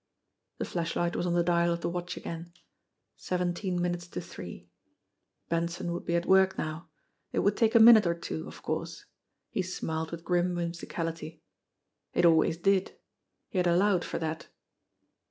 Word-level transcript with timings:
The 0.57 0.65
flashlight 0.65 1.15
was 1.15 1.27
on 1.27 1.35
the 1.35 1.43
dial 1.43 1.71
of 1.71 1.81
the 1.81 1.89
watch 1.91 2.17
again. 2.17 2.51
Seven 3.17 3.53
teen 3.53 3.79
minutes 3.79 4.07
to 4.07 4.19
three. 4.19 4.67
Benson 5.47 5.91
would 5.93 6.05
be 6.05 6.15
at 6.15 6.25
work 6.25 6.57
now. 6.57 6.89
It 7.31 7.41
would 7.41 7.55
take 7.55 7.75
a 7.75 7.79
minute 7.79 8.07
or 8.07 8.15
two, 8.15 8.47
of 8.47 8.63
course. 8.63 9.05
He 9.51 9.61
smiled 9.61 10.09
with 10.09 10.23
grim 10.25 10.55
whimsicality. 10.55 11.43
It 12.15 12.25
always 12.25 12.57
did! 12.57 12.97
He 13.49 13.59
had 13.59 13.67
allowed 13.67 14.03
for 14.03 14.17
that. 14.17 14.47